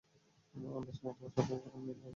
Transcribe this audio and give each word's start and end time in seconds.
আন্দাজ 0.53 0.97
মতো 1.03 1.25
সব 1.27 1.47
উপকরণ 1.47 1.79
নিলেই 1.79 1.95
হবে। 1.95 2.09